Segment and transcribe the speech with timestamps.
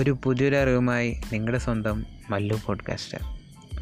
[0.00, 3.18] ഒരു പുതിയൊരു അറിവുമായി നിങ്ങളുടെ സ്വന്തം Mallu podcaster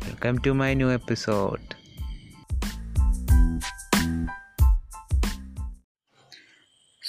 [0.07, 1.79] welcome to my new episode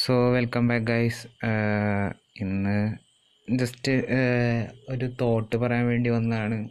[0.05, 1.45] so welcome back guys
[2.41, 2.97] ഇന്ന്
[3.57, 3.91] ജസ്റ്റ്
[4.89, 6.69] ഒരു തോട്ട് പറയാൻ വേണ്ടി വന്നതാണ്.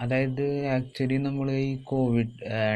[0.00, 2.28] അതായത് ആക്ച്വലി നമ്മൾ ഈ കോവിഡ്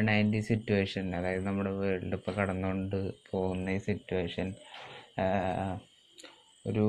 [0.09, 4.55] നയന്റീൻ സിറ്റുവേഷൻ അതായത് നമ്മുടെ വേൾഡ് ഇപ്പോൾ കടന്നുകൊണ്ട് പോകുന്ന ഈ സിറ്റുവേഷൻ
[6.67, 6.87] ഒരു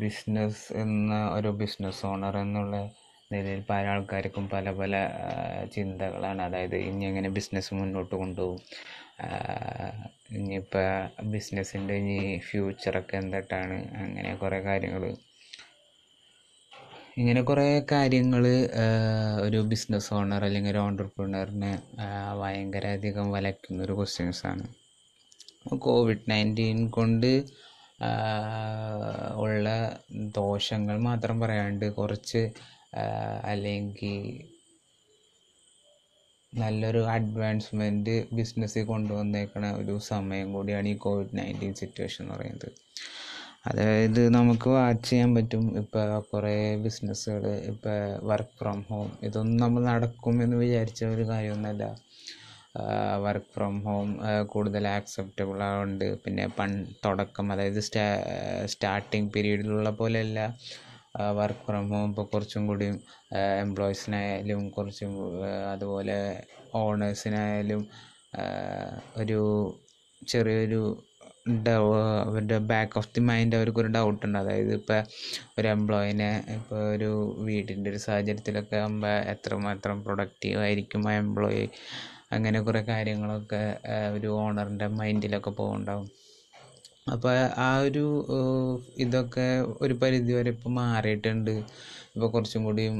[0.00, 2.76] ബിസിനസ് എന്ന ഒരു ബിസിനസ് ഓണർ എന്നുള്ള
[3.32, 4.94] നിലയിൽ പല ആൾക്കാർക്കും പല പല
[5.74, 6.42] ചിന്തകളാണ്.
[6.42, 8.60] അതായത് ഇനി എങ്ങനെ ബിസിനസ് മുന്നോട്ട് കൊണ്ടുപോകും?
[10.30, 10.86] ഇനിയിപ്പോൾ
[11.24, 13.78] ബിസിനസ്സിന്റെ ഇനി ഫ്യൂച്ചറൊക്കെ എന്തിട്ടാണ്?
[13.94, 15.04] അങ്ങനെ കുറേ കാര്യങ്ങൾ
[17.18, 18.44] ഇങ്ങനെ കുറേ കാര്യങ്ങൾ
[19.40, 21.72] ഒരു ബിസിനസ് ഓണർ അല്ലെങ്കിൽ ഒരു ഓണ്ടർപ്രണറിനെ
[22.40, 24.64] ഭയങ്കര അധികം വലയ്ക്കുന്ന ഒരു ക്വസ്റ്റ്യൻസാണ്
[25.78, 27.32] കോവിഡ് നയന്റീൻ കൊണ്ട്
[29.34, 29.68] ഉള്ള
[30.36, 32.50] ദോഷങ്ങൾ മാത്രം പറയാണ്ട് കുറച്ച്
[33.44, 34.48] അല്ലെങ്കിൽ
[36.54, 42.72] നല്ലൊരു അഡ്വാൻസ്മെന്റ് ബിസിനസ്സിൽ കൊണ്ടുവന്നേക്കണ ഒരു സമയം കൂടിയാണ് ഈ കോവിഡ് നയന്റീൻ സിറ്റുവേഷൻ എന്ന് പറയുന്നത്.
[43.66, 45.78] അതായത് നമുക്ക് വാച്ച് ചെയ്യാൻ പറ്റും.
[45.78, 51.84] ഇപ്പോൾ കുറേ ബിസിനസ്സുകൾ ഇപ്പോൾ വർക്ക് ഫ്രം ഹോം ഇതൊന്നും നമ്മൾ നടക്കും എന്ന് വിചാരിച്ച ഒരു കാര്യമൊന്നുമല്ല.
[53.24, 54.08] വർക്ക് ഫ്രം ഹോം
[54.46, 56.70] കൂടുതൽ ആക്സെപ്റ്റബിൾ ആവുന്നുണ്ട് പിന്നെ പൺ
[57.04, 58.06] തുടക്കം അതായത് സ്റ്റാ
[58.66, 60.40] സ്റ്റാർട്ടിങ് പീരീഡിലുള്ള പോലെയല്ല.
[61.32, 62.86] വർക്ക് ഫ്രം ഹോം ഇപ്പോൾ കുറച്ചും കൂടി
[63.64, 65.12] എംപ്ലോയീസിനായാലും കുറച്ചും
[65.72, 66.18] അതുപോലെ
[66.74, 67.82] ഓണേഴ്സിനായാലും
[69.16, 69.40] ഒരു
[70.26, 70.82] ചെറിയൊരു
[72.26, 74.38] അവരുടെ ബാക്ക് ഓഫ് ദി മൈൻഡ് അവർക്കൊരു ഡൗട്ട് ഉണ്ട്.
[74.38, 75.00] അതായത് ഇപ്പോൾ
[75.58, 81.64] ഒരു എംപ്ലോയിനെ ഇപ്പോൾ ഒരു വീടിന്റെ ഒരു സാഹചര്യത്തിലൊക്കെ ആകുമ്പോൾ എത്രമാത്രം പ്രൊഡക്റ്റീവ് ആയിരിക്കും ആ എംപ്ലോയി
[82.34, 83.62] അങ്ങനെ കുറേ കാര്യങ്ങളൊക്കെ
[84.16, 86.08] ഒരു ഓണറിന്റെ മൈൻഡിലൊക്കെ പോകുന്നുണ്ടാവും
[87.12, 88.04] അപ്പോൾ ആ ഒരു
[89.04, 89.46] ഇതൊക്കെ
[89.84, 91.54] ഒരു പരിധി വരെ ഇപ്പോൾ മാറിയിട്ടുണ്ട്.
[92.14, 92.98] ഇപ്പോൾ കുറച്ചും കൂടിയും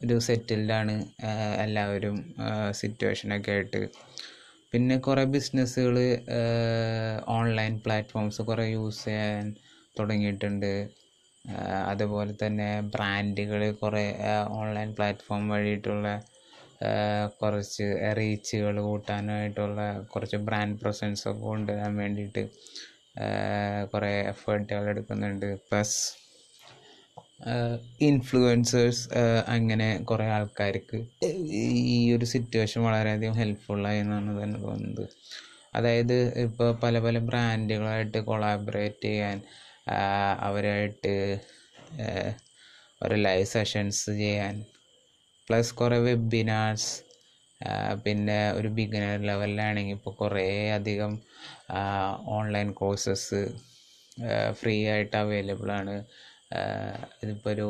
[0.00, 0.94] ഒരു സെറ്റിൽഡാണ്
[1.64, 2.16] എല്ലാവരും
[2.80, 3.80] സിറ്റുവേഷനൊക്കെ ആയിട്ട്.
[4.72, 5.96] പിന്നെ കുറേ ബിസിനസ്സുകൾ
[7.38, 9.46] ഓൺലൈൻ പ്ലാറ്റ്ഫോംസ് കുറേ യൂസ് ചെയ്യാൻ
[9.98, 10.72] തുടങ്ങിയിട്ടുണ്ട്.
[11.90, 14.04] അതുപോലെ തന്നെ ബ്രാൻഡുകൾ കുറേ
[14.60, 16.08] ഓൺലൈൻ പ്ലാറ്റ്ഫോം വഴിയിട്ടുള്ള
[17.40, 17.86] കുറച്ച്
[18.18, 22.42] റീച്ചുകൾ കൂട്ടാനായിട്ടുള്ള കുറച്ച് ബ്രാൻഡ് പ്രസൻസ് ഒക്കെ കൊണ്ടുവരാൻ വേണ്ടിയിട്ട്
[23.92, 25.48] കുറേ എഫേർട്ടുകൾ എടുക്കുന്നുണ്ട്.
[25.68, 25.98] പ്ലസ്
[28.00, 29.02] ഇൻഫ്ലുവൻസേഴ്സ്
[29.48, 30.98] അങ്ങനെ കുറേ ആൾക്കാർക്ക്
[31.94, 35.06] ഈ ഒരു സിറ്റുവേഷൻ വളരെയധികം ഹെൽപ്ഫുള്ളായി എന്നാണ് തന്നെ തോന്നുന്നത്.
[35.74, 39.38] അതായത് ഇപ്പോൾ പല പല ബ്രാൻഡുകളായിട്ട് കൊളാബറേറ്റ് ചെയ്യാൻ
[40.48, 41.14] അവരായിട്ട്
[43.02, 44.54] ഒരു ലൈവ് സെഷൻസ് ചെയ്യാൻ
[45.50, 46.90] പ്ലസ് കുറേ വെബിനാർസ്
[48.04, 50.42] പിന്നെ ഒരു ബിഗിനർ ലെവലിലാണെങ്കിൽ ഇപ്പോൾ കുറേ
[50.78, 51.12] അധികം
[52.36, 53.40] ഓൺലൈൻ കോഴ്സസ്
[54.58, 55.94] ഫ്രീ ആയിട്ട് അവൈലബിൾ ആണ്.
[57.22, 57.68] ഇതിപ്പോൾ ഒരു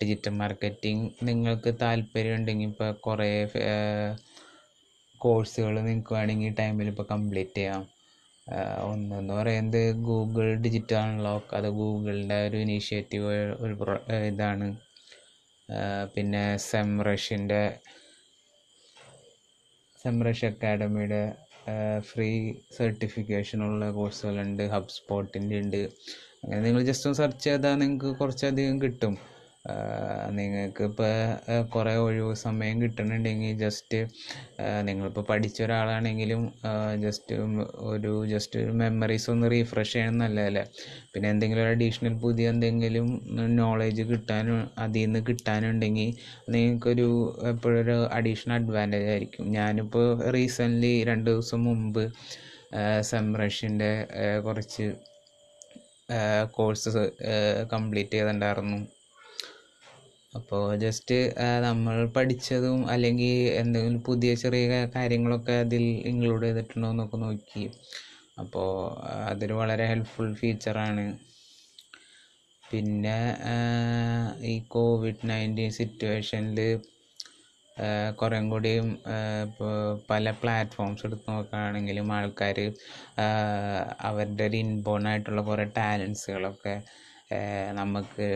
[0.00, 3.28] ഡിജിറ്റൽ മാർക്കറ്റിംഗ് നിങ്ങൾക്ക് താല്പര്യം ഉണ്ടെങ്കിൽ ഇപ്പോൾ കുറേ
[5.20, 7.82] കോഴ്സുകൾ നിങ്ങൾക്ക് വേണമെങ്കിൽ ടൈമിൽ ഇപ്പോൾ കംപ്ലീറ്റ് ചെയ്യാം.
[8.90, 13.32] ഒന്നെന്ന് പറയുന്നത് ഗൂഗിൾ ഡിജിറ്റൽ അൺലോക്ക് അത് ഗൂഗിളിന്റെ ഒരു ഇനീഷ്യേറ്റീവ്
[13.64, 13.74] ഒരു
[14.32, 14.68] ഇതാണ്.
[16.14, 17.62] പിന്നെ സെംറഷിന്റെ
[20.02, 21.22] സെംറഷ് അക്കാഡമിയുടെ
[22.10, 22.30] ഫ്രീ
[22.76, 25.80] സർട്ടിഫിക്കേഷനുള്ള കോഴ്സുകളുണ്ട് ഹബ് സ്പോട്ടിന്റെ ഉണ്ട്
[26.42, 29.14] അങ്ങനെ നിങ്ങൾ ജസ്റ്റ് ഒന്ന് സെർച്ച് ചെയ്താൽ നിങ്ങൾക്ക് കുറച്ചധികം കിട്ടും.
[30.38, 31.10] നിങ്ങൾക്ക് ഇപ്പോൾ
[31.74, 33.98] കുറേ ഒഴിവ് സമയം കിട്ടുന്നുണ്ടെങ്കിൽ ജസ്റ്റ്
[34.88, 36.42] നിങ്ങളിപ്പോൾ പഠിച്ച ഒരാളാണെങ്കിലും
[37.04, 37.34] ജസ്റ്റ്
[37.90, 40.64] ഒരു ജസ്റ്റ് മെമ്മറീസ് ഒന്ന് റീഫ്രഷ് ചെയ്യണം നല്ലതല്ലേ?
[41.12, 43.08] പിന്നെ എന്തെങ്കിലും ഒരു അഡീഷണൽ പുതിയ എന്തെങ്കിലും
[43.60, 46.10] നോളേജ് കിട്ടാനും അതിൽ നിന്ന് കിട്ടാനുണ്ടെങ്കിൽ
[46.54, 47.08] നിങ്ങൾക്കൊരു
[47.52, 49.46] എപ്പോഴൊരു അഡീഷണൽ അഡ്വാന്റേജ് ആയിരിക്കും.
[49.58, 52.04] ഞാനിപ്പോൾ റീസെന്റ്ലി രണ്ട് ദിവസം മുമ്പ്
[53.12, 53.92] സംരക്ഷിന്റെ
[54.46, 54.86] കുറച്ച്
[56.56, 56.90] കോഴ്സ്
[57.72, 58.78] കംപ്ലീറ്റ് ചെയ്തിട്ടുണ്ടായിരുന്നു.
[60.32, 61.16] അപ്പോൾ ജസ്റ്റ്
[61.62, 64.64] നമ്മൾ പഠിച്ചതും അല്ലെങ്കിൽ എന്തെങ്കിലും പുതിയ ചെറിയ
[64.96, 67.64] കാര്യങ്ങളൊക്കെ അതിൽ ഇൻക്ലൂഡ് ചെയ്തിട്ടുണ്ടോ എന്നൊക്കെ നോക്കി.
[68.38, 68.68] അപ്പോൾ
[69.30, 71.06] അതൊരു വളരെ ഹെൽപ്ഫുൾ ഫീച്ചറാണ്
[72.64, 73.18] പിന്നെ
[74.44, 76.60] ഈ കോവിഡ് നയന്റീൻ സിറ്റുവേഷനിൽ
[78.20, 78.86] കുറേ കൂടിയും
[79.46, 79.72] ഇപ്പോൾ
[80.10, 82.58] പല പ്ലാറ്റ്ഫോംസ് എടുത്ത് നോക്കുകയാണെങ്കിലും ആൾക്കാർ
[84.00, 86.74] അവരുടെ ഒരു ഇൻബോൺ ആയിട്ടുള്ള കുറേ ടാലൻസുകളൊക്കെ
[87.78, 88.26] നമുക്ക്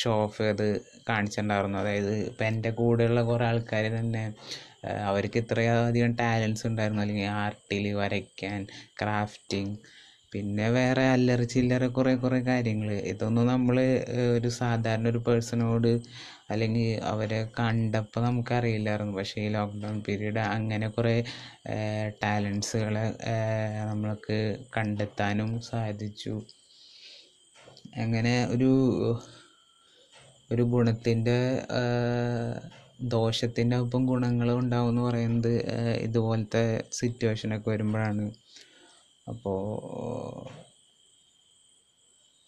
[0.00, 0.66] ഷോ ഓഫ് ചെയ്ത്
[1.08, 1.78] കാണിച്ചിട്ടുണ്ടായിരുന്നു.
[1.78, 4.24] അതായത് ഇപ്പം എന്റെ കൂടെയുള്ള കുറേ ആൾക്കാർ തന്നെ
[5.10, 7.02] അവർക്ക് ഇത്രയധികം ടാലൻസ് ഉണ്ടായിരുന്നു.
[7.04, 8.58] അല്ലെങ്കിൽ ആർട്ടിൽ വരയ്ക്കാൻ
[9.00, 9.76] ക്രാഫ്റ്റിംഗ്
[10.32, 13.76] പിന്നെ വേറെ അല്ലറ ചില്ലറ കുറേ കുറേ കാര്യങ്ങൾ ഇതൊന്നും നമ്മൾ
[14.36, 15.92] ഒരു സാധാരണ ഒരു പേഴ്സണോട്
[16.52, 19.14] അല്ലെങ്കിൽ അവരെ കണ്ടപ്പോൾ നമുക്കറിയില്ലായിരുന്നു.
[19.18, 21.14] പക്ഷേ ഈ ലോക്ക്ഡൗൺ പീരീഡ് അങ്ങനെ കുറേ
[22.22, 23.04] ടാലൻസുകളെ
[23.90, 24.38] നമ്മൾക്ക്
[24.76, 26.34] കണ്ടെത്താനും സാധിച്ചു.
[27.96, 28.70] അങ്ങനെ ഒരു
[30.52, 31.38] ഒരു ഗുണത്തിന്റെ
[33.00, 35.52] ദോഷത്തിന്റെ ഒപ്പം ഗുണങ്ങളും ഉണ്ടാവും എന്ന് പറയുന്നത്
[36.02, 36.62] ഇതുപോലത്തെ
[36.92, 38.24] സിറ്റുവേഷനൊക്കെ വരുമ്പോഴാണ്.
[39.28, 39.60] അപ്പോൾ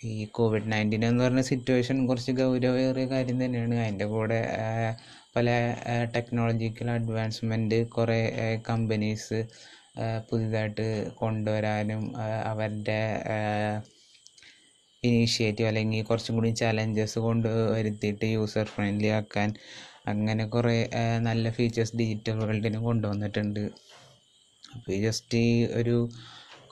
[0.05, 3.75] ഈ കോവിഡ് നയന്റീൻ എന്ന് പറഞ്ഞ സിറ്റുവേഷൻ കുറച്ച് ഗൗരവമേറിയ കാര്യം തന്നെയാണ്.
[3.75, 4.41] അതിന്റെ കൂടെ
[5.37, 5.49] പല
[6.17, 8.21] ടെക്നോളജിക്കൽ അഡ്വാൻസ്മെന്റ് കുറേ
[8.69, 9.39] കമ്പനീസ്
[10.31, 12.03] പുതിയതായിട്ട് കൊണ്ടുവരാനും
[12.45, 13.01] അവരുടെ
[15.05, 19.49] ഇനീഷ്യേറ്റീവ് അല്ലെങ്കിൽ കുറച്ചും കൂടി ചലഞ്ചസ് കൊണ്ട് വരുത്തിയിട്ട് യൂസർ ഫ്രണ്ട്ലി ആക്കാൻ
[20.07, 20.75] അങ്ങനെ കുറേ
[21.29, 23.63] നല്ല ഫീച്ചേഴ്സ് ഡിജിറ്റൽ വേൾഡിന് കൊണ്ടുവന്നിട്ടുണ്ട്.
[24.75, 25.97] അപ്പോൾ ജസ്റ്റ് ഈ ഒരു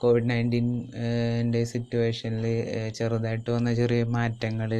[0.01, 2.45] കോവിഡ് നയന്റീന്റെ സിറ്റുവേഷനിൽ
[2.99, 4.71] ചെറുതായിട്ട് വന്ന ചെറിയ മാറ്റങ്ങൾ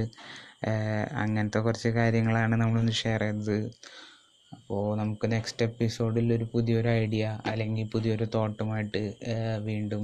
[1.24, 3.58] അങ്ങനത്തെ കുറച്ച് കാര്യങ്ങളാണ് നമ്മളൊന്ന് ഷെയർ ചെയ്തത്.
[4.52, 9.02] അപ്പോൾ നമുക്ക് നെക്സ്റ്റ് എപ്പിസോഡിൽ ഒരു പുതിയൊരു ഐഡിയ അല്ലെങ്കിൽ പുതിയൊരു തോട്ടുമായിട്ട്
[9.70, 10.04] വീണ്ടും